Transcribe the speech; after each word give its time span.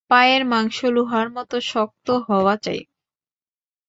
পায়ের 0.09 0.41
মাংস 0.45 0.77
লোহার 0.95 1.27
মত 1.29 1.51
শক্ত 1.63 2.07
হওয়া 2.27 2.55
চাই। 2.57 2.79